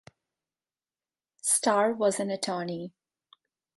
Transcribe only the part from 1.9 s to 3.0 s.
was an attorney.